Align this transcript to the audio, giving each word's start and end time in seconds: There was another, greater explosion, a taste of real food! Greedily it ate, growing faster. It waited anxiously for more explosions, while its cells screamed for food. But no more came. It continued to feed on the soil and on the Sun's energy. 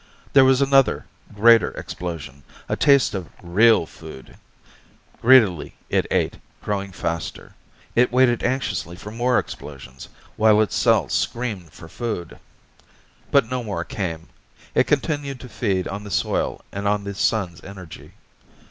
There 0.33 0.43
was 0.45 0.63
another, 0.63 1.05
greater 1.35 1.69
explosion, 1.73 2.41
a 2.67 2.75
taste 2.75 3.13
of 3.13 3.29
real 3.43 3.85
food! 3.85 4.35
Greedily 5.21 5.75
it 5.91 6.07
ate, 6.09 6.37
growing 6.63 6.91
faster. 6.91 7.53
It 7.95 8.11
waited 8.11 8.41
anxiously 8.41 8.95
for 8.95 9.11
more 9.11 9.37
explosions, 9.37 10.09
while 10.37 10.59
its 10.59 10.75
cells 10.75 11.13
screamed 11.13 11.71
for 11.71 11.87
food. 11.87 12.39
But 13.29 13.47
no 13.51 13.63
more 13.63 13.83
came. 13.83 14.29
It 14.73 14.87
continued 14.87 15.39
to 15.41 15.47
feed 15.49 15.87
on 15.87 16.03
the 16.03 16.09
soil 16.09 16.65
and 16.71 16.87
on 16.87 17.03
the 17.03 17.13
Sun's 17.13 17.63
energy. 17.63 18.13